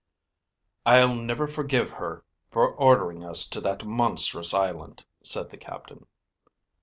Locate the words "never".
1.13-1.45